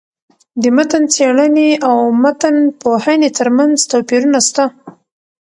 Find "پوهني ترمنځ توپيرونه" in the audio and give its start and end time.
2.81-4.39